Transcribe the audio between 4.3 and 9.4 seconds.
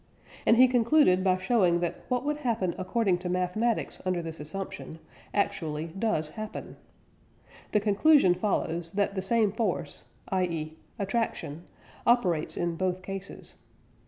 assumption actually does happen. The conclusion follows that the